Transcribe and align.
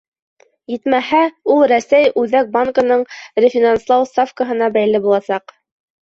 Етмәһә, 0.75 1.17
ул 1.55 1.59
Рәсәй 1.71 2.07
Үҙәк 2.21 2.49
банкының 2.55 3.03
рефинанслау 3.45 4.07
ставкаһына 4.13 4.71
бәйле 4.79 5.03
буласаҡ. 5.05 5.55